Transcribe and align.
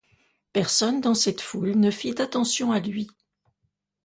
Personne 0.51 0.99
dans 0.99 1.13
cette 1.13 1.41
foule 1.41 1.75
ne 1.75 1.91
fit 1.91 2.19
attention 2.19 2.71
à 2.71 2.79
lui. 2.79 3.05